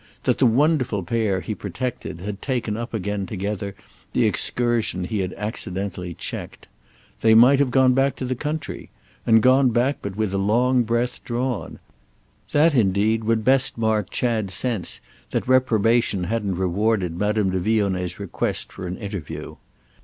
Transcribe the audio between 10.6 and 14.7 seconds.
breath drawn; that indeed would best mark Chad's